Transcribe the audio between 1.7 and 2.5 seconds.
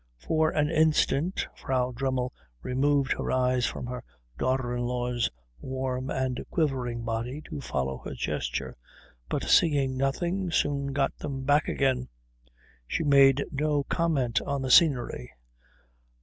Dremmel